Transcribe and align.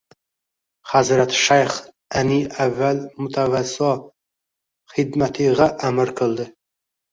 Hazrat 0.93 1.35
shayx 1.39 1.73
ani 2.21 2.39
avval 2.65 3.03
mutavvazzo 3.25 3.93
xidmatigʻa 4.97 5.71
amr 5.93 6.17
qildi 6.23 6.51